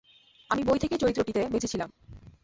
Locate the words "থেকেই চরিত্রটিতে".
0.79-1.41